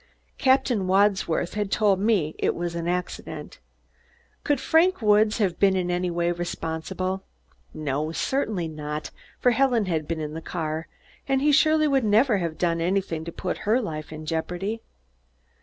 [0.39, 3.59] Captain Wadsworth had told me it was an accident.
[4.43, 7.21] Could Frank Woods have been in any way responsible?
[7.71, 10.87] No, certainly not, for Helen had been in the car,
[11.27, 14.81] and he surely would never have done anything to put her life in jeopardy.